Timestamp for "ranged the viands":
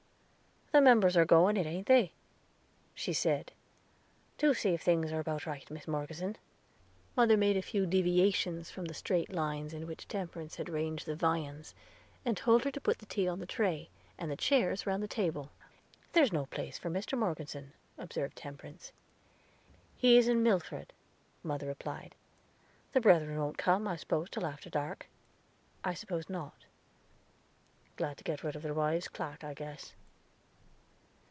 10.69-11.75